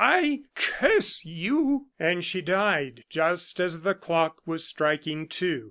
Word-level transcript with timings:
I 0.03 0.41
curse 0.55 1.23
you!" 1.25 1.89
And 1.99 2.25
she 2.25 2.41
died 2.41 3.03
just 3.07 3.59
as 3.59 3.81
the 3.81 3.93
clock 3.93 4.41
was 4.47 4.65
striking 4.65 5.27
two. 5.27 5.59